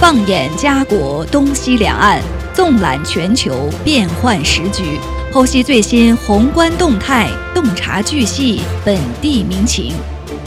[0.00, 2.22] 放眼家国东西两岸，
[2.54, 4.98] 纵览全球变幻时局，
[5.30, 9.92] 剖析最新宏观动态，洞察巨细本地民情。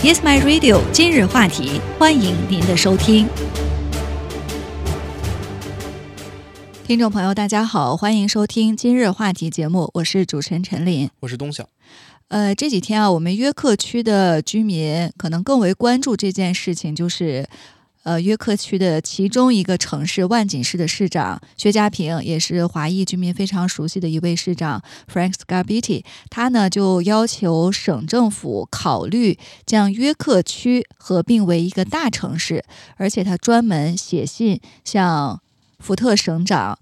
[0.01, 0.81] Yes, my radio。
[0.91, 3.27] 今日话题，欢迎您的收听。
[6.83, 11.69] 听众朋友，大家好，欢迎收听今日话题节目，我是主持人陈琳，我是东晓。
[12.29, 17.47] 呃，这几天啊，我们约克区的居民可能更为关注这件事情，就是
[18.03, 32.63] 呃，约克区的其中一个城市万锦市的市长薛家平，也是华裔居民非常熟悉的一位市长 Frank Scarbitti，他呢就要求省政府考虑将约克区合并为一个大城市，
[32.97, 35.41] 而且他专门写信向
[35.79, 36.77] 福特省长。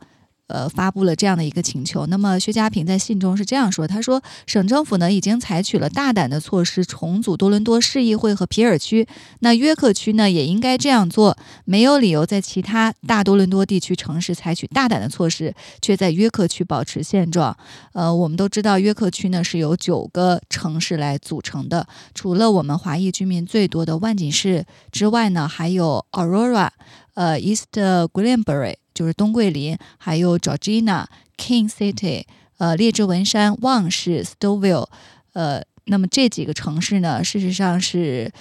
[0.52, 2.06] 呃，发布了这样的一个请求。
[2.08, 9.08] 那么，薛家平在信中是这样说：“他说，省政府呢已经采取了大胆的措施，重组多伦多市议会和皮尔区。
[9.40, 17.56] 那约克区呢也应该这样做，没有理由在其他大多伦多地区城市采取大胆的措施，却在约克区保持现状。
[17.94, 26.70] 呃，我们都知道，约克区呢是由九个城市来组成的，除了我们华裔居民最多的万锦市之外呢，还有 Aurora，
[27.14, 31.06] 呃，East Greenbury。”就是东桂林，还有 Georgina、
[31.38, 32.26] King City，
[32.58, 34.88] 呃，列治文山、旺市、Stouffville，
[35.34, 38.32] 呃，那么这几个城市呢，事实上是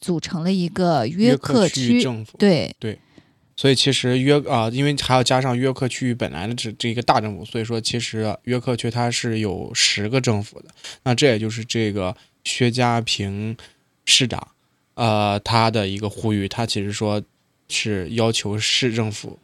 [0.00, 2.36] 组成了一个约克区政府。
[2.38, 2.98] 对对，
[3.54, 10.68] 所以其实约啊，因为还要加上约克区域本来的这这一个大政府，所以说其实约克区它是有十个政府的。
[11.04, 13.56] 那这也就是这个薛家平
[14.06, 14.48] 市长，
[14.94, 17.22] 呃，他的一个呼吁，他其实说。
[17.72, 19.38] 是要求市政府，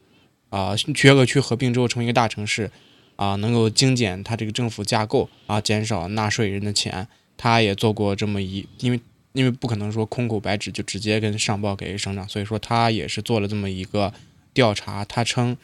[0.49, 2.69] 啊，约克区合并之后成为一个大城市，
[3.15, 7.07] 啊，能够精简它这个政府架构，啊，减少纳税人的钱。
[7.41, 8.99] 他也做过这么一，因为
[9.31, 14.13] 因为不可能说空口白纸就直接跟上报给省长，所以说他也是做了这么一个
[14.53, 15.05] 调查。
[15.05, 15.55] 他称，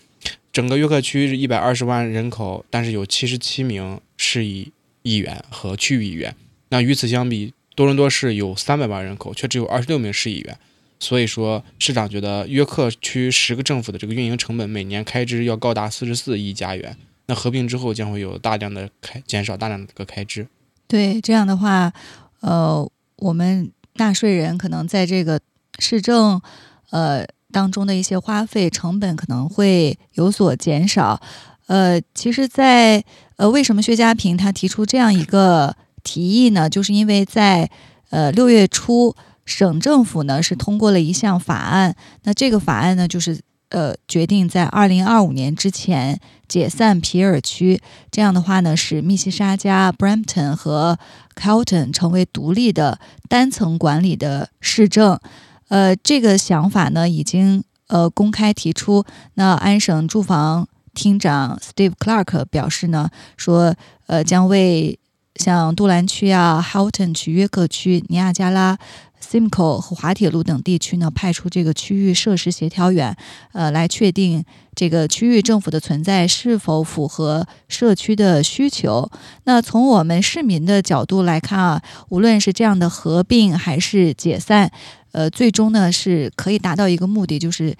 [0.53, 4.71] 整个约克区是一百二十万人口，但是有七十七名市议
[5.01, 6.33] 议员和区域议员。
[6.69, 10.57] 那与此相比，多伦多市有三百万人口，却只有二十六名市议员。
[11.05, 16.97] 所以说，市长觉得约克区十个政府的这个运营成本每年开支要高达四十四亿加元。
[17.27, 20.47] 那合并之后将会有大量的开减少大量的个开支。
[20.87, 21.93] 对，这样的话，
[22.39, 25.39] 呃，我们纳税人可能在这个
[25.77, 26.41] 市政
[26.89, 31.21] 呃当中的一些花费成本可能会有所减少。
[31.67, 33.03] 呃，其实，在
[33.35, 36.67] 呃为什么薛家平他提出这样一个提议呢？
[36.67, 37.69] 就是因为在
[38.09, 39.15] 呃六月初。
[39.45, 43.39] 省政府呢是通过了一项法案，那这个法案呢就是
[43.69, 47.79] 呃决定在二零二五年之前解散皮尔区，
[48.09, 50.97] 这样的话呢使密西沙加、Brampton 和
[51.35, 55.19] Calton 成为独立的单层管理的市政。
[55.67, 59.05] 呃，这个想法呢已经呃公开提出。
[59.35, 63.75] 那安省住房厅长 Steve Clark 表示呢说，
[64.07, 64.97] 呃将为
[65.35, 68.77] 像杜兰区啊、Halton 区、约克区、尼亚加拉。
[69.25, 73.17] Simcoe 和滑铁卢等地区呢，派出这个区域设施协调员，
[73.53, 79.09] 呃，来确定这个区域政府的存在是否符合社区的需求。
[79.45, 84.71] 那从我们市民的角度来看啊，无论是这样的合并还是解散，
[85.11, 87.75] 呃，最终呢是可以达到一个目的，就是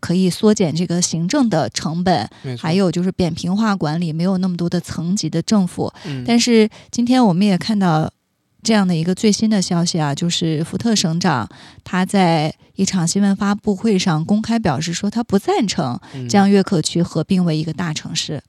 [0.00, 2.28] 可以缩减这个行政的成本，
[2.58, 5.92] 还有就是扁平化管理，没有那么多的层级的政府。
[6.26, 8.12] 但是今天我们也看到。
[8.62, 11.48] 这样的一个最新的消息啊，就是福特省长
[11.84, 15.98] 他在一场新闻发布会上公开表示说，他不赞成
[16.28, 18.42] 将约克区合并为一个大城市。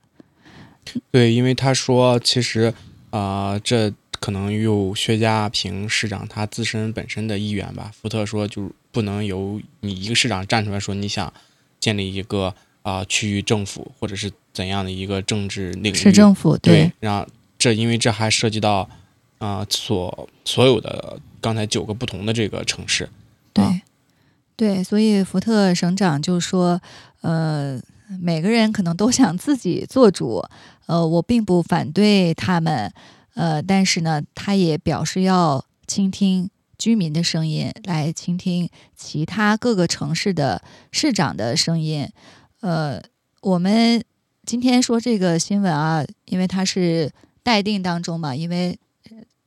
[1.11, 2.73] 对，因为他说，其实
[3.11, 7.91] 啊，这可能有薛家平市长他自身本身的意愿吧。
[7.93, 11.31] 福特说，就不能由你一个市长站出来说你想
[11.79, 15.95] 建立一个啊区域政府或者是怎样的一个政治领域。
[15.95, 17.27] 市政府对，然后
[17.59, 18.89] 这因为这还涉及到。
[19.39, 23.09] 啊，所所有的刚才九个不同的这个城市，
[23.53, 23.81] 对，
[24.57, 26.81] 对，所以福特省长就说，
[27.21, 27.81] 呃，
[28.19, 30.43] 每个人可能都想自己做主，
[30.87, 32.91] 呃，我并不反对他们，
[33.35, 40.61] 呃，但是呢，他也表示要倾听居民的声音，来倾听其他各个城市的
[40.91, 42.09] 市长的声音，
[42.59, 43.01] 呃，
[43.39, 44.03] 我们
[44.45, 47.09] 今天说这个新闻啊，因为它是
[47.41, 48.77] 待定当中嘛，因为。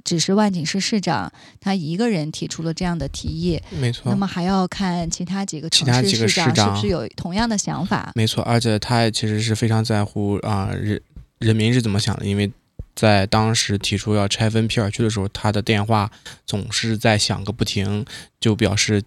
[0.04, 4.10] 只是万锦市市长他一个人提出了这样的提议，没错。
[4.10, 8.12] 那么还要看其他几个其他几个市长是不是有同样的想法？
[8.14, 11.00] 没错，而且他其实是非常在乎啊人
[11.38, 12.50] 人民是怎么想的，因为
[12.94, 16.10] 在当时提出要拆分皮尔区的时候，他的电话
[16.46, 18.04] 总是在响个不停，
[18.38, 19.02] 就表示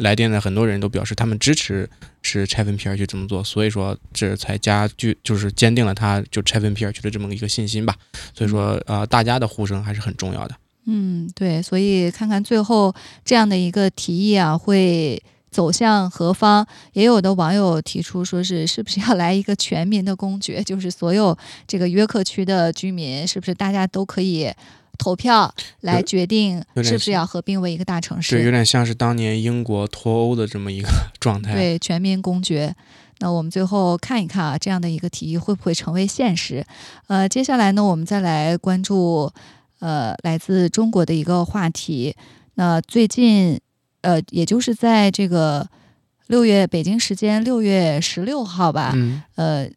[0.00, 1.88] 来电的很多人都表示他们支持
[2.22, 7.94] 是拆分皮尔区这么做，所以说这才加剧就是坚定了他就拆分皮尔区的这么一个信心吧。
[8.34, 10.54] 所以说呃，大家的呼声还是很重要的。
[10.86, 12.94] 嗯，对，所以看看最后
[13.24, 16.66] 这样的一个提议啊，会走向何方？
[16.94, 21.36] 也有的网友提出说是是不是要来一个全民的公决，就是所有
[21.66, 24.50] 这个约克区的居民是不是大家都可以
[25.00, 28.36] 投票来决定是不是要合并为一个大城市？
[28.36, 30.88] 对，有点像是当年英国脱欧的这么一个
[31.18, 31.54] 状态。
[31.54, 32.74] 对，全民公决。
[33.20, 36.64] 那我们最后看一看啊，这样的一个提议会不会成为现实？
[37.06, 39.32] 呃，接下来呢，我们再来关注。
[39.80, 42.14] 呃，来自中国的一个话题。
[42.56, 43.58] 那最近，
[44.02, 45.66] 呃，也就是在这个
[46.26, 49.70] 六月北京时间六月十六号吧，嗯呃。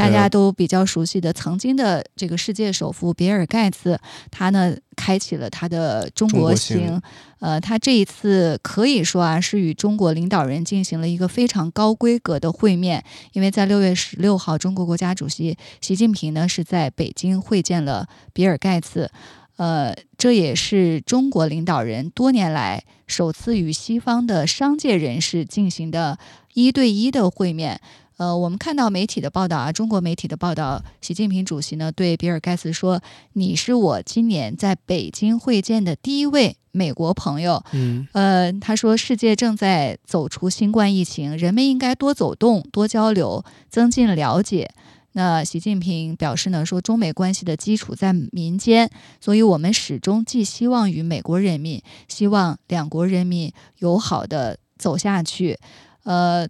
[0.00, 3.98] 大家都比较熟悉的，曾经的这个世界首富比尔盖茨，
[4.30, 7.00] 他呢开启了他的中国行。
[7.40, 13.04] 呃，他这一次可以说啊，是与中国领导人进行了一个非常高规格的会面。
[13.32, 19.10] 因为在六月十六号，中国国家主席习近平呢是在北京会见了比尔盖茨。
[19.56, 26.18] 呃，这也是中国领导人多年来首次与西方的商界人士进行的
[26.54, 27.80] 一对一的会面。
[28.20, 33.00] 呃，我们看到媒体的报道啊，中国媒体的报道，习近平主席呢对比尔盖茨说
[33.32, 44.70] ：“你是我今年在北京会见的第一位美国朋友。”嗯，呃，他说世界正在走出新冠疫情，人们应该多走动、多交流，增进了解。
[45.12, 55.58] 那习近平表示呢，说中美关系的基础在民间，所以我们始终寄希望于美国人民，希望两国人民友好的走下去。
[56.04, 56.46] 呃。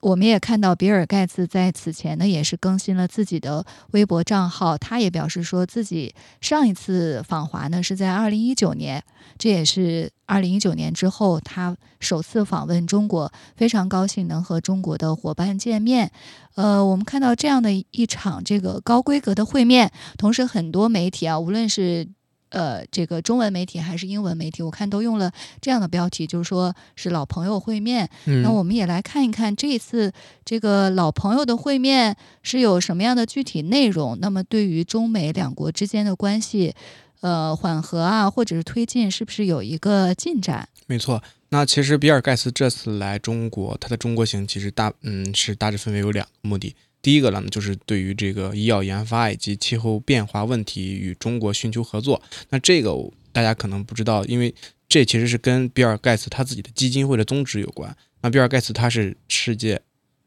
[0.00, 4.78] 我们也看到，比尔盖茨在此前呢，也是更新了自己的微博账号。
[4.78, 9.04] 他也表示说自己上一次访华呢是在二零一九年，
[9.36, 16.10] 这也是二零一九年之后他首次访问中国，非常高兴能和中国的伙伴见面。
[16.54, 22.08] 呃，我们看到这样的一场这个高规格的会面，同时很多媒体啊，无论是。
[22.50, 28.08] 呃，这个中文媒体还是英文媒体，我看都用了这样的标题，就是说是老朋友会面。
[28.42, 30.12] 那我们也来看一看这一次
[30.44, 34.18] 这个老朋友的会面是有什么样的具体内容。
[34.20, 36.74] 那么对于中美两国之间的关系，
[37.20, 40.68] 呃，缓和啊，或者是推进，是不是有一个进展？
[40.86, 41.22] 没错。
[41.50, 46.74] 那其实比尔盖茨这次来中国，他的中国行其实大嗯是大致分为有两个目的。
[47.02, 52.20] 第一个呢，就是对于这个医药研发以及气候变化问题与中国寻求合作。
[52.50, 52.94] 那这个
[53.32, 54.54] 大家可能不知道，因为
[54.88, 57.96] 这其实是跟比尔盖茨他自己的基金会的宗旨有关。
[58.20, 59.80] 那比尔盖茨他是世界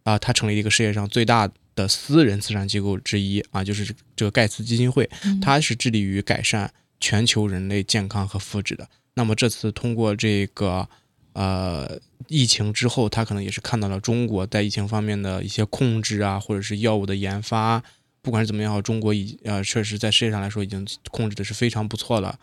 [0.04, 5.10] 啊，他成立一个世界上最大的私人慈善机构之一啊，就是这个盖茨基金会，
[5.42, 8.90] 它是致力于改善全球人类健康和福祉的。
[9.14, 10.90] 那么这次通过这个。
[11.34, 17.84] 呃，疫情之后，他可能也是看到了中国在疫情方面的一些控制啊，或者是药物的研发，
[18.22, 22.40] 不管是怎么样，中国已呃确实在世界上来说已经控制的是非常不错了。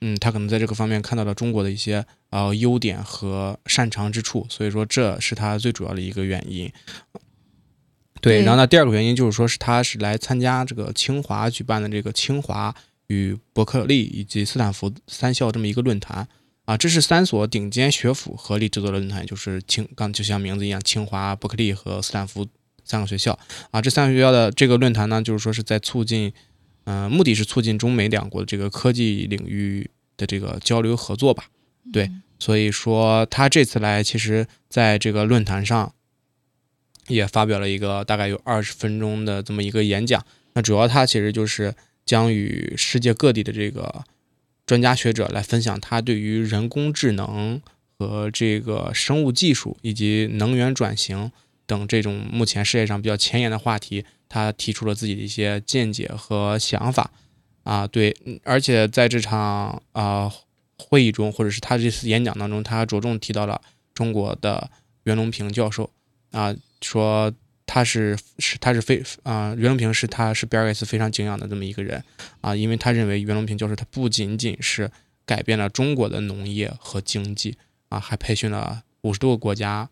[0.00, 6.68] 嗯，他可能在这个方面看到了中国的一些呃优点和擅长之处，所以说这是他最主要的一个原因。
[8.20, 12.74] 对，然后呢，第二个原因就是说是他是来参加这个清华举办的这个清华
[13.06, 16.26] 与伯克利以及斯坦福三校这么一个论坛。
[16.64, 22.46] 啊，这是三所顶尖学府合力制作的论坛，就是清刚就像名字一样，清华、伯克利和斯坦福
[22.84, 23.36] 三个学校。
[23.72, 26.32] 啊，这三个学校的这个论坛呢，就是说是在促进，
[26.84, 31.46] 嗯，目的是促进中美两国的这个科技领域的这个交流合作吧。
[31.92, 35.92] 对，所以说他这次来，其实在这个论坛上
[37.08, 40.24] 也发表了一个大概有二十分钟的这么一个演讲。
[40.54, 41.74] 那主要他其实就是
[42.06, 44.04] 将与世界各地的这个。
[44.64, 47.60] 专家学者来分享他对于人工智能
[47.98, 51.30] 和这个生物技术以及能源转型
[51.66, 57.10] 等这种目前世界上比较前沿的话题，他提出了自己的一些见解和想法。
[57.64, 60.32] 啊，对，而且在这场啊
[60.78, 63.60] 会议中，或者是他这次演讲当中，他着重提到了
[63.94, 64.70] 中国的
[65.04, 65.90] 袁隆平教授
[66.30, 67.32] 啊，说。
[67.72, 72.04] 他是是他是非啊，袁隆平是他是比尔盖茨非常敬仰的这么一个人
[72.42, 74.90] 啊，因为他认为袁隆平教授他不仅仅是
[75.24, 77.56] 改变了中国的农业和经济
[77.88, 79.88] 啊，还培训了五十多个国家，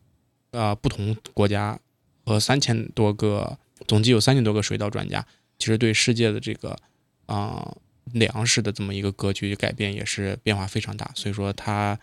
[0.51, 1.81] 呃，不同国家
[2.27, 3.59] 和三千多个，
[3.89, 5.27] 总计有三千多个水稻专家，
[5.59, 6.77] 其实对世界的这个
[7.25, 7.75] 啊
[8.13, 11.99] 粮食的这么一个格局改变也是变化非常大，所以说他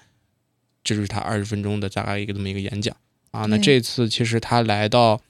[0.84, 2.98] 这就是他二十分钟的大概一个这么一个演讲
[3.30, 5.22] 啊，那这次其实他来到。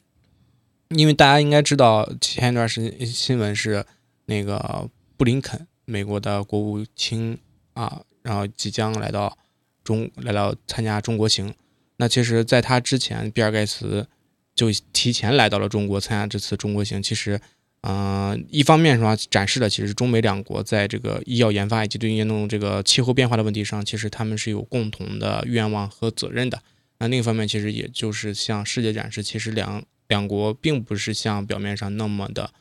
[0.89, 3.86] 因为大家应该知道，前一段时间新闻是
[4.25, 7.38] 那个布林肯，美国的国务卿
[7.74, 9.38] 啊，然后即将来到
[9.84, 11.53] 中来到参加中国行。
[11.98, 14.08] 那其实，在他之前，比尔盖茨
[14.53, 17.01] 就提前来到了中国参加这次中国行。
[17.01, 17.41] 其实，
[17.82, 26.62] 嗯，一方面说展示了其实中美两国在这个医药研发以及对应用这个气候变化的问题上，其实他们是有共同的愿望和责任的。
[27.00, 32.52] 那另一方面，其实也就是向世界展示，其实两两国并不是像表面上那么的，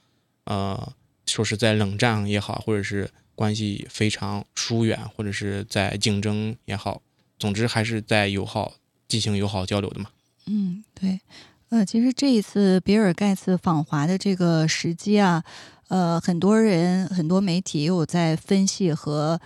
[0.45, 0.93] 呃，
[1.27, 7.03] 说是在冷战也好，或者是关系非常疏远，或者是在竞争也好，
[7.39, 8.75] 总之还是在友好。
[9.09, 10.11] 进行友好交流的嘛？
[10.47, 11.21] 嗯，对，
[11.69, 15.45] 呃，其实这一次比尔盖茨访华的这个时机啊，
[15.87, 19.41] 呃，很多人、很多媒体也有在分析和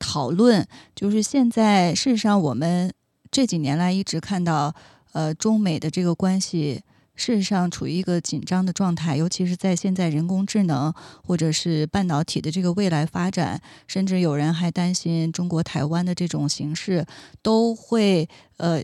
[0.00, 0.66] 讨论。
[0.96, 2.92] 就是现在，事实上，我们
[3.30, 4.74] 这几年来一直看到，
[5.12, 6.82] 呃，中美的这个关系，
[7.14, 10.92] 事实上处于一个紧张的状态，尤其是在现在人工智能
[11.22, 17.06] 或者是半导体的这个未来发展，甚至有人还担心中国台湾的这种形势
[17.42, 18.82] 都会呃。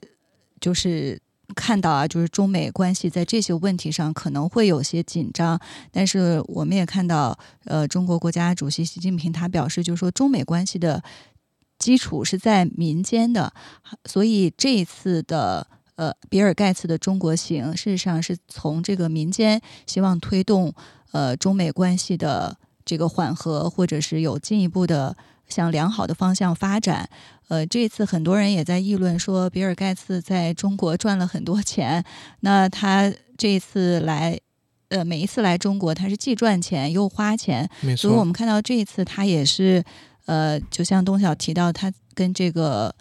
[0.61, 1.19] 就是
[1.55, 5.59] 看到啊，就是中美关系在这些问题上可能会有些紧张，
[5.91, 11.03] 但是我们也看到，呃，中国国家主席习近平他表示，就是说中美关系的
[11.79, 13.51] 基础是在民间的，
[14.05, 15.67] 所以这一次的
[16.01, 20.73] 呃比尔盖茨的中国行，事实上是从这个民间希望推动
[21.13, 25.15] 呃中美关系的这个缓和，或者是有进一步的
[25.47, 27.07] 向良好的方向发展。
[27.49, 32.03] 呃，这次很多人也在议论说，比尔盖茨在中国赚了很多钱。
[32.41, 34.41] 那他这次来，
[34.89, 37.69] 呃，每一次来中国，他是既赚钱又花钱。
[37.83, 38.09] 没错。
[38.09, 39.85] 所以我们看到这一次，他也是，
[40.25, 42.95] 呃，就像东晓提到，他跟这个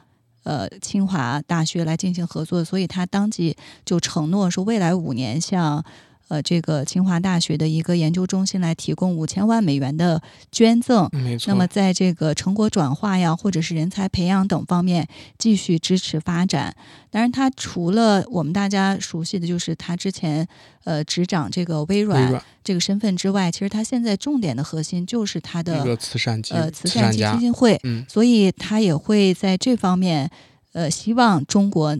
[0.49, 5.85] 呃清华大学来进行合作，所以他当即就承诺说，未来五年向。
[6.29, 10.21] 呃，这个清华大学的一个研究中心来提供五千万美元的
[10.51, 11.51] 捐赠，没错。
[11.51, 15.07] 那么在这个成果转化呀，或者是人才培养等方面
[15.37, 16.75] 继续支持发展。
[17.09, 20.47] 当然，他除了我们大家熟悉的就是他之前
[20.83, 30.29] 呃执掌这个微软这个身份之外，其实他现在重点的核心就是他的一个慈善基呃慈善基基金会，嗯，所以他也会在这方面
[30.73, 31.97] 呃希望中国。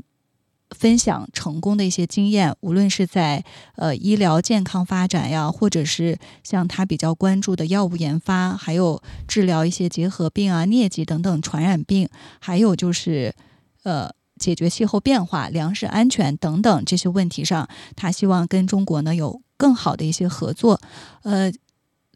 [0.78, 3.44] 分享成功的一些经验，无论是在
[3.76, 12.08] 呃医疗健康发展呀，或者是像他比较关注的药物研发，还有治疗一些结核病啊、疟疾等等传染病，
[12.40, 13.34] 还有就是
[13.82, 20.80] 呃解决气候变化、粮食安全等等这些问题上，他希望跟中国呢有更好的一些合作。
[21.24, 21.52] 呃，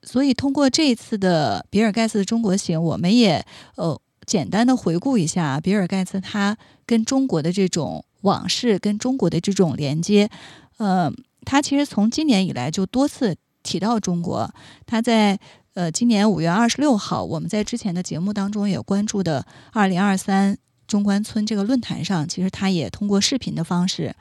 [0.04, 3.44] 所以通过这一次的比尔盖茨的中国行，我们也
[3.78, 6.56] 呃简单的回顾一下比尔盖茨他
[6.86, 8.06] 跟中国的这种。
[8.24, 10.30] 往事跟中国的这种连接，
[10.78, 11.10] 呃，
[11.46, 14.54] 他其实从今年以来就多次提到中国。
[14.86, 15.40] 他在
[15.76, 24.14] 呃今年五月二十六号，我们在之前的节目当中也关注的二零二三中关村这个论坛上，其实他也通过视频的方式。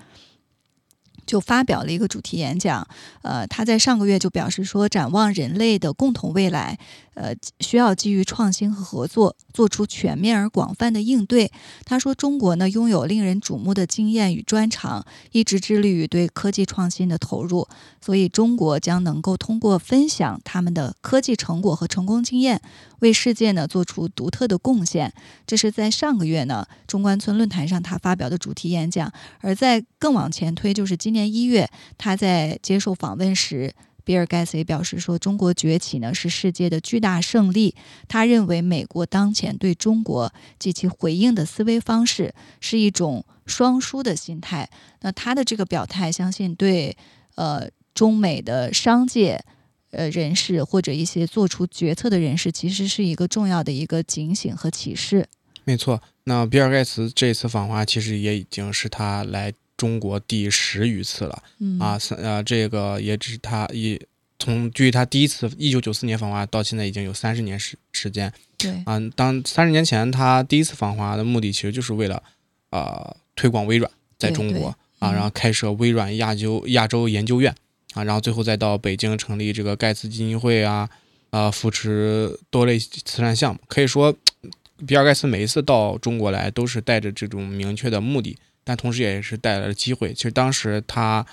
[1.26, 2.86] 就发表了一个主题演讲，
[3.22, 6.78] 呃，他在上个月就表示说，展望人类的共同未来，
[7.14, 11.50] 呃，需要基于创新和合作，做出全面而广泛的应对。
[11.84, 17.68] 他说，中国呢拥有令人瞩目的经验与专长，一直致力于对科技创新的投入，
[18.04, 22.60] 所以中国将能够通过分享他们的科技成果和成功经验。
[22.98, 25.12] 为世界呢做出独特的贡献，
[25.46, 29.12] 这是在上个月呢中关村论坛上他发表的主题演讲。
[29.40, 37.74] 而在更往前推，就是今年一月他在接受访问时，比尔盖茨也表示说，中国崛起呢是世界的巨大胜利。
[38.08, 44.68] 他认为美国当前对中国及其回应的思维方式是一种双输的心态。
[45.00, 46.96] 那他的这个表态，相信对
[47.34, 47.68] 呃
[48.02, 49.44] 中美的商界。
[49.94, 55.28] 呃，人士或者一些做出决策的人士，其实是一个重要的一个警醒和启示。
[55.64, 61.42] 没错，那比尔盖茨这次访华，其实也已经是他来中国第十余次了。
[61.58, 64.00] 嗯啊，三呃，这个也只是他一
[64.38, 68.32] 从距离他第一次一九九四年访华到现在已经有三十年时时间。
[68.56, 72.22] 对，啊，当三十年前他第一次访华的目的，其实就是为了
[72.70, 77.54] 啊推广微软在中国啊，然后开设微软亚洲亚洲研究院。
[77.94, 80.88] 啊，然后最后再到北京成立这个盖茨基金会啊，
[81.30, 83.60] 啊，扶持多类慈善项目。
[83.68, 84.14] 可以说，
[84.86, 90.14] 比尔盖茨每一次到中国来，都是带着这种明确的目的，但同时也是带来了机会。
[90.14, 91.26] 其实当时他，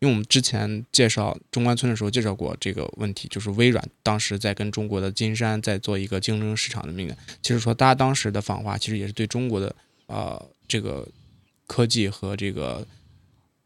[0.00, 7.16] 因为我们之前介绍中关村的时候介绍过这个问题，就是微软当时在跟中国的金山在做一个竞争市场的命运。
[7.42, 9.74] 其实说，大家当时的访华，其实也是对中国的
[10.06, 11.08] 呃这个
[11.66, 12.86] 科技和这个。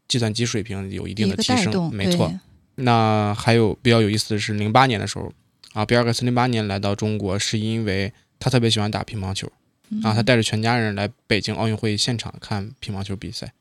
[0.07, 2.31] 计算机水平有一定的提升，没错。
[2.75, 5.33] 那还有比较有意思的是，零八年的时候
[5.73, 9.51] 啊，比尔盖茨零八年来到中国，是因为他特别喜欢打乒乓球
[10.03, 13.51] 啊，他带着全家人来北京奥运会现场看乒乓球比赛，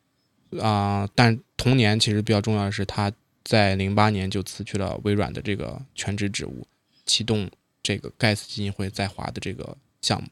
[0.60, 3.10] 啊，但同年其实比较重要的是，他
[3.42, 6.66] 在零八年就辞去了微软的这个全职职务，
[7.06, 7.48] 启动
[7.82, 10.28] 这个盖茨基金会在华的这个项目。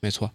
[0.00, 0.30] 没错，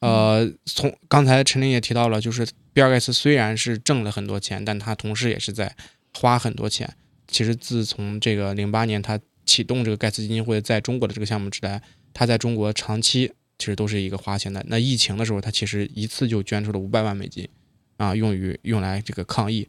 [0.00, 5.74] 呃，从刚才陈林也提到了，就是比尔盖茨虽然是挣了很多钱，但他同时也是在
[6.12, 6.94] 花很多钱。
[7.26, 11.80] 其实自从这个零八年他启动这个盖茨基金会在中国的这个项目之来，
[12.12, 13.32] 他在中国长期。
[13.58, 14.62] 其实都是一个花钱的。
[14.68, 17.48] 那疫情的时候，他其实一次就捐出了五百万美金，
[17.96, 19.66] 啊，用于用来这个抗疫。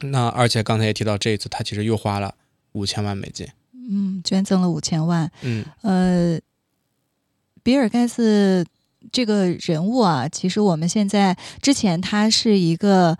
[0.00, 2.34] 那而且刚才也提到，这一次他其实又花了
[2.72, 5.30] 五千万美金，嗯，捐赠了五千万。
[5.42, 6.40] 嗯，呃，
[7.62, 8.64] 比尔盖茨
[9.12, 13.16] 这个人物啊，其实我们现在之前他是一个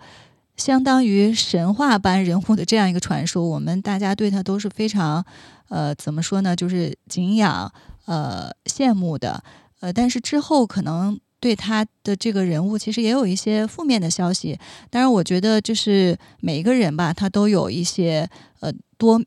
[0.57, 5.25] 相当于神话般人物的这样一个传说，我们大家对他都是非常
[5.69, 7.71] 呃，怎么说呢，就是敬仰。
[8.07, 9.43] 呃，羡慕的，
[9.79, 14.59] 呃，但是之后可能对他的这个人物其实也有一些负面的消息。
[14.91, 19.19] 当然，我觉得就是每一个人吧，他都有一些呃多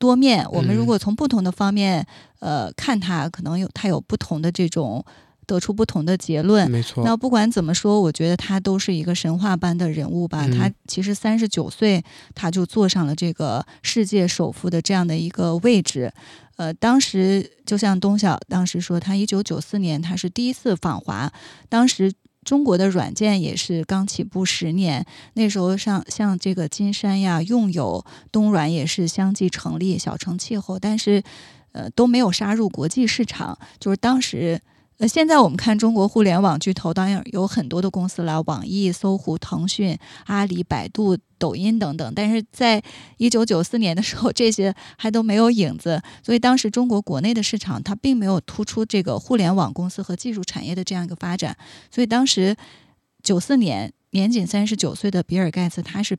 [0.00, 0.44] 多面。
[0.50, 2.04] 我们如果从不同的方面
[2.40, 5.04] 呃看他，可能有他有不同的这种。
[5.46, 7.04] 得出不同的结论，没错。
[7.04, 10.46] 那不管怎么说，我觉得他都是一个神话般的人物吧。
[10.48, 12.02] 他其实三十九岁，
[12.34, 16.12] 他就坐上了这个世界首富的这样的一个位置。
[16.56, 21.32] 呃，当时就像东晓当时说，他一九九四年他是第一次访华，
[21.68, 22.12] 当时
[22.44, 31.22] 中国的软件也是刚起步十年，那时候像像这个金山呀、用友、东软也是相继成立，小城气候，但是
[31.72, 34.60] 呃都没有杀入国际市场，就是当时。
[34.98, 42.12] 呃，现在我们看中国互联网巨头，当然有很多的公司了，网易、搜狐、腾讯、阿里、百度、抖音等等。
[42.14, 42.80] 但是在
[43.16, 51.56] 一九九四年的时候，这些还都没有影子，所以当时中国国内的市场它并没有突出这个互联网公司和技术产业的这样一个发展。
[51.90, 52.54] 所以当时
[53.22, 56.16] 九四年年仅三十九岁的比尔盖茨，他是。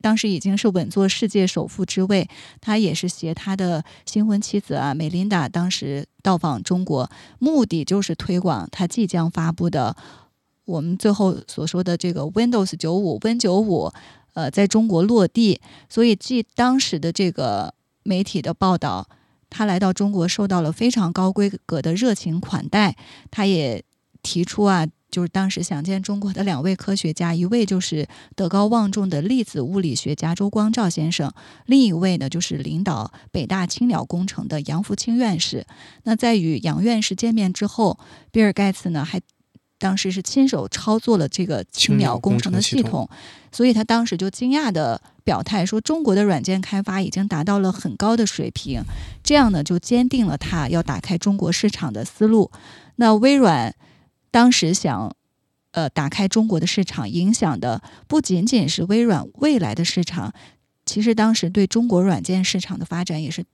[0.00, 2.28] 当时已经是稳坐世界首富之位，
[2.60, 9.94] 他也是携他的新婚妻子啊，美琳达，当时到访中国，目的就是推广他即将发布的
[10.64, 13.92] 我们最后所说的这个 Windows 九五 Win 九五，
[14.34, 15.60] 呃，在中国落地。
[15.88, 19.08] 所以，据当时的这个媒体的报道，
[19.50, 22.96] 他来到中国受到了非常高规格的热情款待。
[23.30, 23.84] 他也
[24.22, 24.86] 提出啊。
[25.10, 31.32] 就是当时想见中国的两位科学家，一位就是德高望重的粒子物理学家周光召先生，
[31.66, 35.66] 另一位呢就是领导北大青鸟工程的杨福清院士。
[36.04, 37.98] 那在与杨院士见面之后，
[38.30, 39.20] 比尔盖茨呢还
[39.78, 43.08] 当时是亲手操作了这个青鸟工程的系统，
[43.50, 48.82] 所以他当时就惊讶的表态说，中国的软件开发已经达到了很高的水平，
[49.24, 52.50] 这样呢就坚定了他要打开中国市场的思路。
[52.96, 53.74] 那微软。
[54.30, 55.16] 当时想，
[55.72, 60.32] 呃，打开中国的市场，影响的不仅仅是微软未来的市场，
[60.86, 63.44] 其实当时对中国软件市场的发展也是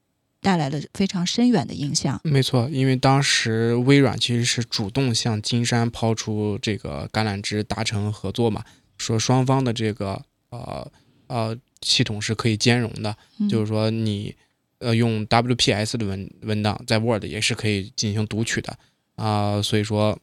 [0.40, 2.20] 带来了非常深远的影响。
[2.24, 8.62] 没错，因为当时微软其实是主动向金山抛出这个橄榄枝，达成合作嘛，
[8.98, 10.90] 说双方的这个呃
[11.26, 13.16] 呃系统是可以兼容的，
[13.48, 14.34] 就是说你
[14.78, 18.78] 呃用 WPS 的文文档在 Word 也是可以进行读取的
[19.16, 20.18] 啊，所以说。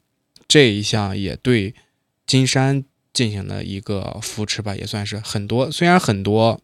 [0.48, 1.74] 这一项也对
[2.26, 5.72] 金山进行了一个扶持吧，也算是很多。
[5.72, 6.62] 虽然很多，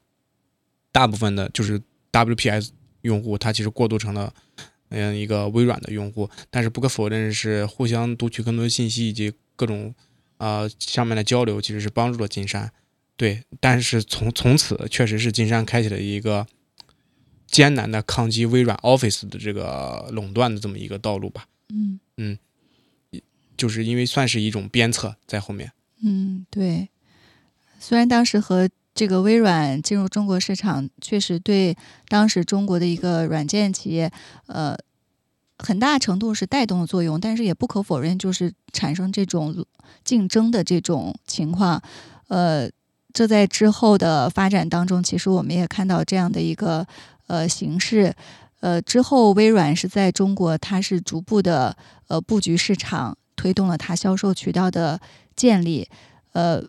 [0.91, 2.69] 大部分的就是 WPS
[3.01, 4.33] 用户，他其实过渡成了
[4.89, 9.93] 嗯一个微软的用户，但是不可否认是互相读取更多的信息以及各种
[10.37, 12.71] 啊上面的交流，其实是帮助了金山。
[13.15, 16.47] 对，但是从从此确实是金山开启了一个
[17.45, 21.45] 艰难的抗击微软 Office 的这个垄断的这么一个道路吧。
[21.69, 22.37] 嗯嗯。
[23.59, 25.73] 就是因为算是一种鞭策在后面。
[26.01, 26.87] 嗯，对。
[27.77, 31.75] 虽然当时和这个微软进入中国市场，确实对
[32.07, 34.09] 当时中国的一个软件企业，
[34.47, 34.77] 呃，
[35.57, 39.65] 很大程度是带动的作用，但是也不可否认，就是产生这种
[40.05, 41.81] 竞争的这种情况。
[42.29, 42.69] 呃，
[43.11, 46.87] 这在之后的发展当中，其实我们也看到这样的一个
[47.27, 48.15] 呃形式。
[48.61, 51.75] 呃，之后微软是在中国，它是逐步的
[52.07, 53.17] 呃布局市场。
[53.39, 54.99] 推动了它销售渠道的
[55.33, 55.87] 建立，
[56.33, 56.61] 呃，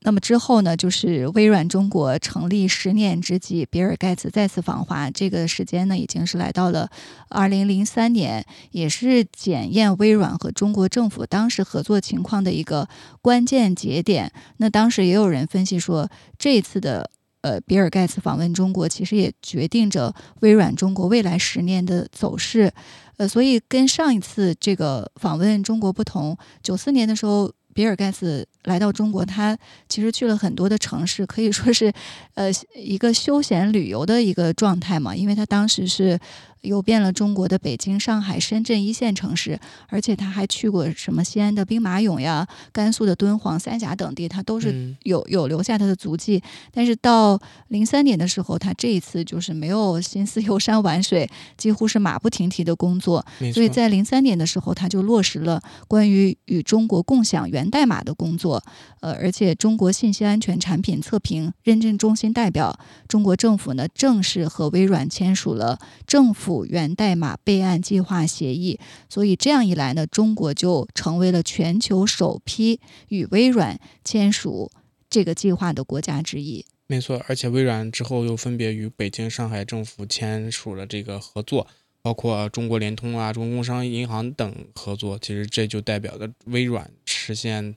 [0.00, 6.90] 那么之后呢，就是微软中国成立十年之际，比尔盖茨再次访华，这个时间呢已经是来到了
[7.28, 12.88] 二零零三年，也是检验微软和中国政府当时合作情况的一个
[13.22, 14.32] 关键节点。
[14.56, 17.10] 那当时也有人分析说，这次的。
[17.46, 22.72] 呃，比尔盖茨访问中国，其实也决定着微软中国未来十年的走势。
[23.18, 29.56] 呃，所以跟上一次这个访问中国不同，九四年的时候，比尔盖茨来到中国，他
[29.88, 31.92] 其实去了很多的城市，可以说是
[32.34, 36.18] 呃一个休闲旅游的一个状态嘛，因为他当时是。
[36.62, 46.42] 游遍了中国的北京、上海、深圳一线城市，而且他还去过什么西安的兵马俑呀、甘肃的敦煌、三峡等地，他都是有有留下他的足迹。
[46.72, 47.38] 但是到
[47.68, 53.24] 零三年的时候，他这一次就是没有心思游山玩水，几乎是马不停蹄的工作。
[53.52, 58.62] 所以在零三年的时候，他就落实了关于与中国共享源代码的工作。
[59.00, 66.45] 呃，而且中国信息安全产品测评认证中心代表中国政府呢，正式和微软签署了政府。
[66.66, 68.78] 源代码备案计划协议，
[69.08, 72.78] 所以这样一来呢，中国就成为了全球首批
[73.08, 74.70] 与微软签署
[75.10, 76.64] 这个计划的国家之一。
[76.86, 81.66] 没错，而且微软之后又分别与北京、上海政府签署了这个合作，
[82.00, 85.18] 包括中国联通啊、中国工商银行等合作。
[85.18, 87.74] 其实这就代表着微软实现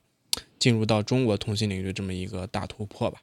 [0.59, 3.19] 进入到中国通信领域这么一个大突破吧。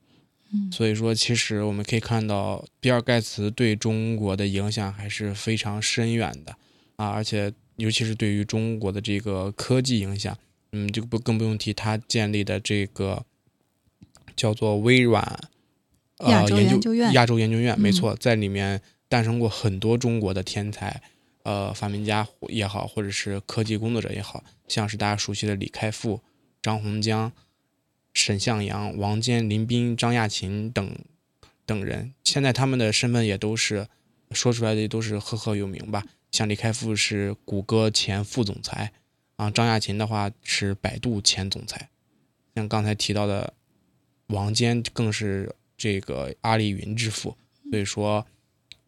[0.71, 6.57] 所以说，其实我们可以看到，比尔盖茨对中国的影响还是非常深远的
[6.97, 7.09] 啊！
[7.09, 10.39] 而且，尤其是对于中国的这个科技影响，
[10.71, 13.25] 嗯，就不更不用提他建立的这个
[14.37, 15.21] 叫做微软
[16.19, 21.03] 呃研究院，亚洲研究院，没错，在里面诞生过很多中国的天才，
[21.43, 26.21] 呃，发明家也好，或者是科技工作者也好，像是大家熟悉的李开复、
[26.63, 27.33] 张洪江。
[28.17, 30.91] 沈向阳、王坚、林斌、张亚勤等
[31.67, 33.87] 等人，现在他们的身份也都是
[34.31, 36.03] 说出来的都是赫赫有名吧？
[36.33, 38.91] 像李开复是谷歌前副总裁，
[39.37, 41.91] 啊，张亚勤的话是百度前总裁，
[42.55, 43.53] 像刚才提到的
[44.29, 47.37] 王坚更是这个阿里云之父，
[47.71, 48.27] 所以说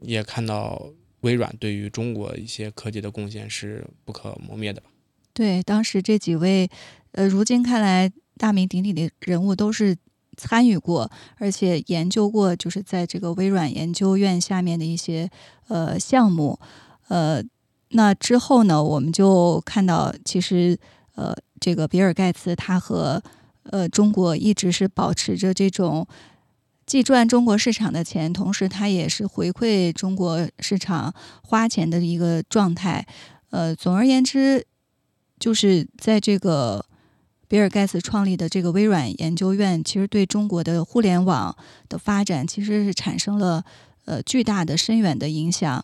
[0.01, 4.89] 也看到微软对于中国一些科技的贡献是不可磨灭的吧？
[5.35, 6.71] 对，当时这几位，
[7.13, 8.11] 呃，如今看来。
[8.39, 9.97] 大名鼎鼎的人物都是
[10.37, 15.29] 参与过，而且研究过，就是在这个微软研究院下面的一些
[15.67, 16.59] 呃项目，
[17.09, 17.43] 呃，
[17.91, 20.79] 那之后呢，我们就看到，其实
[21.17, 23.21] 呃，这个比尔盖茨他和
[23.65, 26.07] 呃中国一直是保持着这种
[26.87, 33.05] 既赚中国市场的钱，同时他也是回馈中国市场花钱的一个状态。
[33.51, 34.65] 呃，总而言之，
[35.41, 36.85] 就是在这个。
[37.49, 41.57] 比尔盖茨创立的这个微软研究院，其实对中国的互联网
[41.89, 43.65] 的发展其实是产生了
[44.05, 45.83] 呃巨大的深远的影响。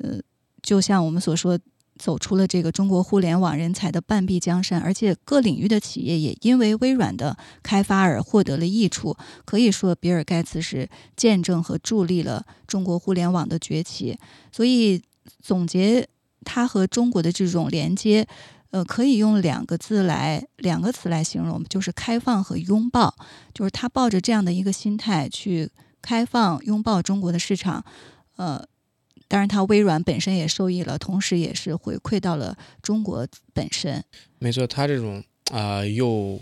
[0.00, 0.20] 呃，
[0.62, 1.58] 就像我们所说，
[1.98, 9.16] 走出了这个中国互联网人才的半壁江山，而且各领域的企业也因为微软的开发而获得了益处。
[9.44, 14.16] 可以说，比尔盖茨是见证和助力了中国互联网的崛起。
[14.52, 15.02] 所以，
[15.42, 16.08] 总结
[16.44, 18.28] 他和中国的这种连接。
[18.70, 23.12] 呃，可以用两个字来，两个词来形容，就是开放和拥抱。
[23.52, 25.68] 就是他抱着这样的一个心态去
[26.00, 27.84] 开放、拥抱中国的市场。
[28.36, 28.64] 呃，
[29.26, 34.04] 当然，他微软本身也受益了，同时也是回馈到了中国本身。
[34.38, 36.40] 没错，他这种啊，又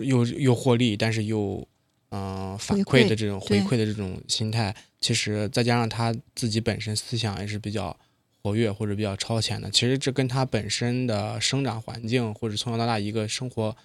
[0.00, 1.66] 又又获利，但是又
[2.10, 7.96] 嗯反馈的这种回馈的这种心态，其实再加上他自己本身思想也是比较。
[8.42, 13.76] 活跃或者比较超前的，其实这跟他本身的生长环境或者从小到大一个生活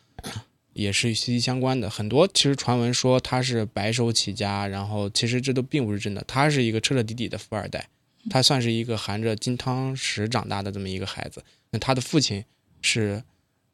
[0.74, 1.90] 也是息息相关的。
[1.90, 6.24] 很多其实传闻说他是白手起家，然后其实这都并不是真的。
[6.28, 7.90] 他是一个彻彻底底的富二代，
[8.30, 11.44] 他算是一个含着金汤匙长大的这么一个孩子。
[11.72, 12.44] 那他的父亲
[12.82, 13.24] 是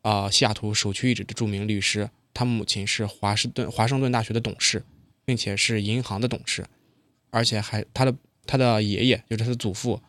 [0.02, 4.84] 啊西雅图首屈一指的著名律师，他母亲是华盛顿华盛顿大学的董事，
[5.26, 6.66] 并且是银行的董事，
[7.30, 8.16] 而且还他的
[8.46, 10.02] 他的爷爷就是他的祖父。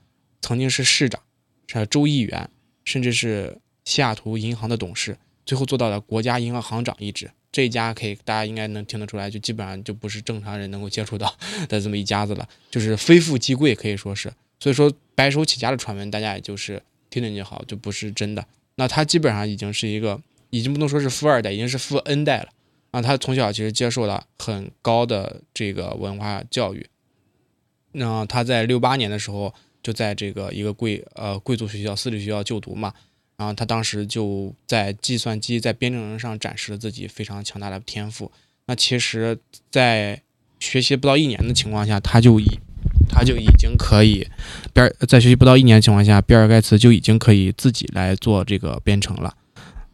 [0.42, 1.22] 曾经是市长，
[1.68, 2.50] 是州议员，
[2.84, 7.30] 甚至是西雅图银行的董事，最后做到了国家银行行长一职。
[7.50, 11.34] 这一家可以，大家应该能听得出来，就基本上就不是正常人能够接触到
[11.68, 14.32] 的这么一家子了，就是非富即贵，可以说是。
[14.58, 18.44] 所以说白手起家的传闻，大家也就是听听就好，就不是真的。
[18.74, 22.48] 那他基本上已经是一个，已经不能说是富二代，已经是富 N 代了。
[22.90, 26.86] 啊，他从小其实接受了很高的这个文化教育。
[27.92, 29.54] 那他在六八年的时候。
[29.82, 32.92] 就在这个一个贵呃贵族学校私立学校就读嘛，
[33.36, 38.30] 然后他当时就在计算机在编程上展示了自己非常强大的天赋。
[38.66, 39.38] 那其实，
[39.70, 40.22] 在
[40.60, 42.46] 学习不到一年的情况下，他就已
[43.08, 44.26] 他就已经可以，
[44.72, 49.34] 比尔在学习不到一年的情况下，比尔盖茨就已经可以自己来做这个编程了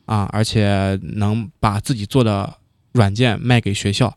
[0.05, 2.59] 啊，而且能把自己做的
[2.92, 4.16] 软件卖给学校。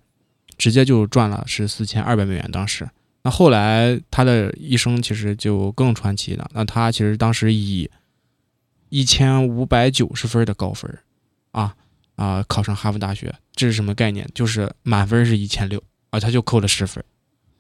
[0.57, 2.47] 直接就赚了是四千二百美元。
[2.51, 2.87] 当时，
[3.23, 6.49] 那后来他的一生其实就更传奇了。
[6.53, 7.89] 那他其实当时以
[8.89, 10.97] 一千五百九十分的高分
[11.51, 11.75] 啊
[12.15, 14.27] 啊考上哈佛大学，这是什么概念？
[14.33, 17.03] 就是满分是一千六啊，他就扣了十分，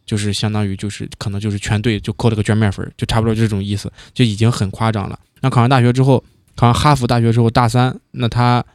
[0.05, 5.19] 就是相当于就是可能就是全队就扣了个卷面分，就差不多这种意思，就已经很夸张了。
[5.41, 6.23] 那考上大学之后，
[6.55, 8.65] 考上哈佛大学之后大三，那他。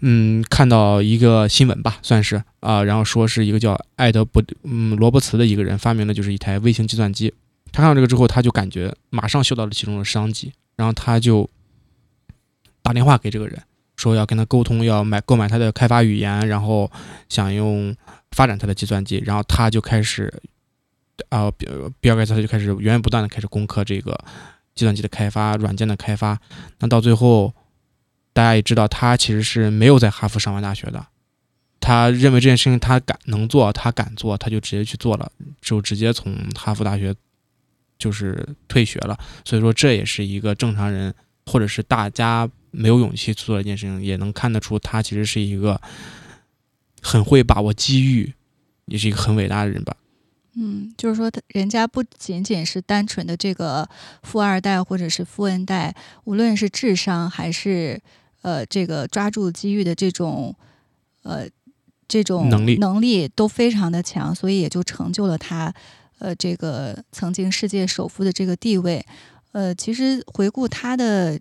[0.00, 7.32] 嗯，看到一个新闻吧，算是啊，然后说是一个叫艾德伯嗯罗伯茨的一个人发明的，就是一台微型计算机。
[7.72, 11.48] 他看到这个之后，他就感觉马上嗅到了其中的商机，然后他就
[12.82, 13.60] 打电话给这个人，
[13.96, 16.90] 说要跟他沟通，要买购买他的开发语言，然后
[17.28, 17.96] 想用
[18.32, 19.22] 发展他的计算机。
[19.24, 20.32] 然后他就开始
[21.30, 21.66] 啊，比
[22.00, 24.18] 比尔盖茨他就开始源源不断的开始攻克这个
[24.74, 26.38] 计算机的开发、软件的开发。
[26.80, 27.52] 那到最后。
[28.36, 31.06] 大家也知道，他其实是没有在哈佛上完大学的。
[31.80, 37.14] 他认为这件事情他敢能做，他敢做，他就直接去做了，就直接从哈佛大学
[37.98, 39.18] 就是退学了。
[39.42, 41.14] 所以说，这也是一个正常人
[41.46, 45.80] 或者是大家没有勇气去做的一件事情，也能看得出他其实是一个
[47.00, 48.34] 很会把握机遇，
[48.84, 49.96] 也是一个很伟大的人吧。
[50.56, 53.88] 嗯，就是说，他人家不仅仅是单纯的这个
[54.22, 57.98] 富二代或者是富恩代，无论是智商还是。
[58.46, 60.54] 呃，这个抓住机遇的这种，
[61.24, 61.48] 呃，
[62.06, 65.74] 这种能力能力都非常的强，所以也就成就了他，
[66.20, 69.04] 呃，这个曾经世界首富的这个地位。
[69.50, 71.36] 呃，其实回顾他的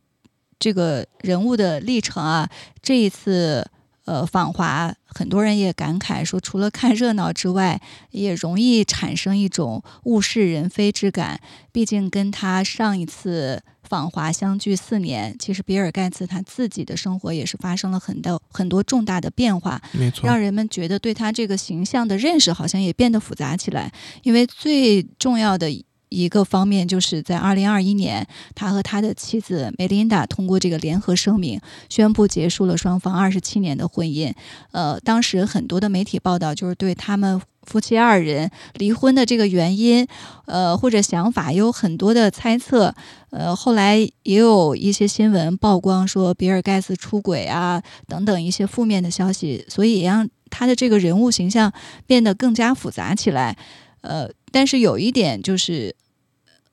[0.58, 2.50] 这个人物的历程啊，
[2.82, 3.64] 这一次。
[4.06, 11.40] 呃，访华，很多人也感慨说，除了看热闹之外，也容易产生一种物是人非之感。
[11.72, 23.92] 毕竟跟他上一次访华相距四年，其实比尔盖茨他自己的生活也是发生了很多很多重大的变化，没错，让人们觉得对他这个形象的认识好像也变得复杂起来。
[24.24, 25.72] 因为最重要的。
[26.10, 34.34] 一个方面就是在二零二一年，他和他的妻子梅琳达通过这个联合声明，宣布结束了双方二十七年的婚姻。
[34.72, 40.08] 呃，当时很多的媒体报道就是对他们夫妻二人离婚的这个原因，
[40.46, 42.94] 呃或者想法有很多的猜测。
[43.32, 51.74] 呃，后来也有一些新闻曝光说比尔盖茨出轨啊等等一些负面的消息，所以也让他的这个人物形象
[52.06, 53.58] 变得更加复杂起来。
[54.06, 55.96] 呃，但是有一点就是，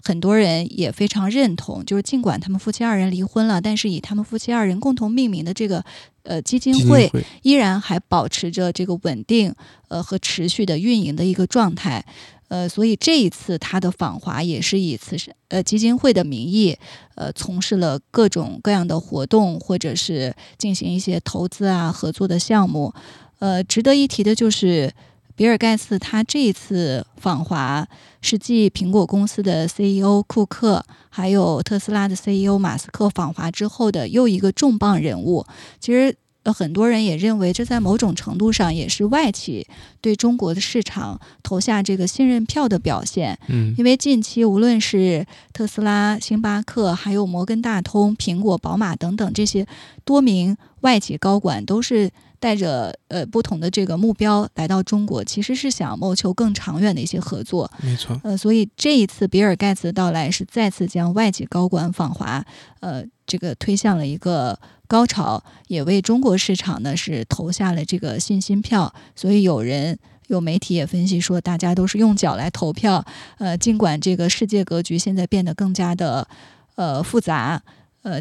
[0.05, 5.83] 很多人也非常认同，就是尽管他们夫妻二人离婚了，但是以他们夫妻二人共同命名的这个
[6.25, 7.11] 呃基金会，
[7.43, 9.55] 依然还保持着这个稳定
[9.89, 12.05] 呃和持续的运营的一个状态。
[12.49, 16.77] 呃，所以这一次他的访华也是以慈善呃基金会的名义，
[17.15, 22.93] 呃从事了各种各样的活动，或者是进行一些投资啊合作的项目。
[23.39, 24.93] 呃，值得一提的就是。
[25.35, 27.87] 比尔盖茨他这一次访华，
[28.21, 35.45] 是继苹果公司的 CEO 库克，还有特斯拉的 CEO 马斯克访华之后的又一个重磅人物。
[35.81, 39.67] 其实，呃，很多人也认为，这在某种程度上也是外企
[40.01, 43.39] 对中国的市场投下这个信任票的表现。
[43.49, 49.67] 嗯，因为近期无论是特斯拉、星巴克，还有摩根大通、苹果、宝马等等这些
[50.05, 52.11] 多名外企高管，都是。
[52.43, 57.71] 带着呃不同的这个目标来到中国，其实是想谋求更长远的一些合作。
[57.81, 62.45] 没错，呃，所以这一次比尔盖茨的到来是再次将外籍高管访华，
[62.81, 68.93] 呃，这个推向了一个高潮，也为中国市场呢是投下了这个信心票。
[69.15, 73.05] 所以有人有媒体也分析说，大家都是用脚来投票。
[73.39, 76.27] 呃，尽管这个世界格局现在变得更加的
[76.75, 77.63] 呃复杂，
[78.03, 78.21] 呃。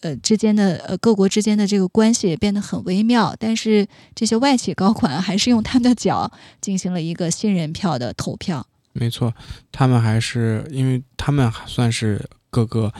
[0.00, 6.30] 呃，之间的呃，各国之间的这个关系也变得很微妙，但是这些外企高管还是用他们的脚
[6.60, 8.66] 进行了一个信任票的投票。
[8.92, 9.34] 没错，
[9.72, 12.92] 他们还是因为他们还算是各个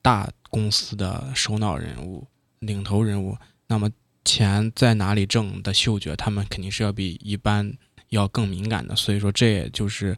[0.00, 2.26] 大公司的首脑人物、
[2.60, 3.90] 领头人物，那么
[4.24, 7.72] 钱在哪里挣的嗅觉，他们肯定是要比一般
[8.10, 10.16] 要更敏感的，所以说这也就是。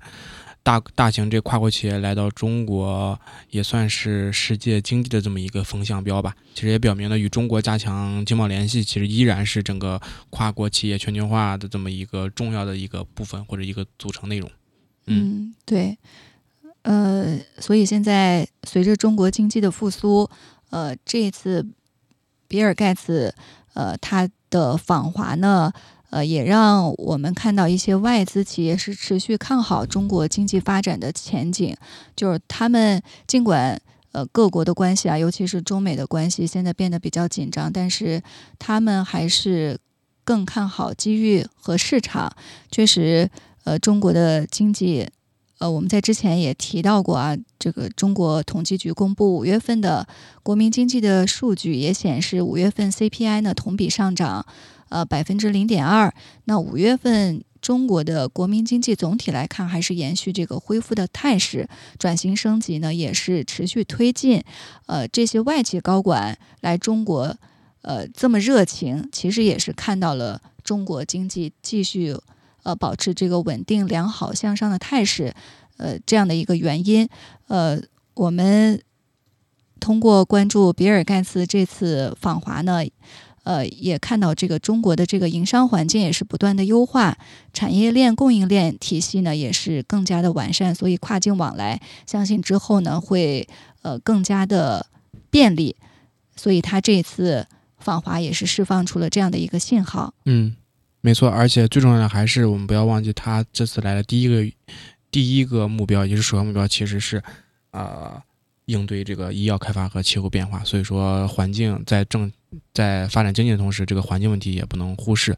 [0.68, 6.37] 大大型这跨国企业来到中国，也算是世界经济的这么一个风向标吧。
[6.52, 14.50] 其实也表明了与中国加强经贸联系，其实依然是整个跨国企业全球化的这么一个重要的一个部分或者一个组成内容。
[15.07, 15.96] 嗯，对。
[16.83, 20.28] 呃，所以现在随着中国经济的复苏，
[20.68, 21.66] 呃，这次
[22.46, 23.35] 比尔盖茨
[23.72, 25.72] 呃他的访华呢。
[26.10, 31.76] 呃，也让我们看到一些外资企业是持续看好中国经济发展的前景。
[32.16, 33.80] 就是他们尽管
[34.12, 38.22] 呃各国的关系啊，尤其是中美的关系现在变得比较紧张，但是
[38.58, 39.78] 他们还是
[40.24, 42.32] 更看好机遇和市场。
[42.70, 43.30] 确实，
[43.64, 45.06] 呃，中国的经济，
[45.58, 50.06] 呃，我们在之前也提到过啊，这个中国统计局公布五月份的
[50.42, 54.46] 国民经济的数据也显示，五月份 CPI 呢同比上涨，
[54.88, 56.12] 呃，百分之零点二。
[56.44, 57.42] 那五月份。
[57.61, 64.40] 中国的国民经济总体来看还是延续这个恢复的态势，转型升级呢也是持续推进。
[64.87, 67.37] 呃，这些外企高管来中国，
[67.83, 72.16] 呃，这么热情，其实也是看到了中国经济继续
[72.62, 75.35] 呃保持这个稳定良好向上的态势，
[75.79, 77.09] 呃，这样的一个原因。
[77.48, 77.77] 呃，
[78.14, 78.81] 我们
[79.81, 82.85] 通过关注比尔盖茨这次访华呢。
[83.48, 87.16] 呃，也看到这个中国的这个营商环境也是不断的优化，
[87.54, 93.48] 产业链供应链体系呢也是更加的完善，所以跨境往来相信之后呢会
[93.80, 94.84] 呃更加的
[95.30, 95.74] 便利，
[96.37, 97.46] 所以他这次
[97.78, 100.12] 访华也是释放出了这样的一个信号。
[100.26, 100.54] 嗯，
[101.00, 104.44] 没错，而且最重要的还是我们不要忘记，他这次来的第一个
[105.11, 107.22] 第一个目标也是首要目标，其实是
[107.70, 108.22] 啊。
[108.68, 112.31] 应对这个医药开发和气候变化，所以说环境在正
[112.74, 115.37] 在发展经济的同时，这个环境问题也不能忽视。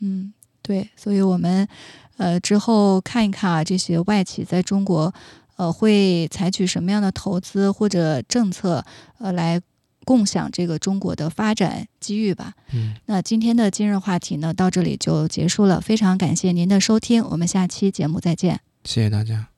[0.00, 1.68] 嗯，对，所以我们
[2.16, 5.14] 呃之后看一看啊，这些外企在中国
[5.56, 8.84] 呃会采取什么样的投资或者政策
[9.18, 9.60] 呃来
[10.04, 12.54] 共享这个中国的发展机遇吧。
[12.72, 18.58] 嗯，那今天的今日话题呢到这里就结束了，非常感谢您的收听，我们下期节目再见。
[18.82, 19.49] 谢谢大家。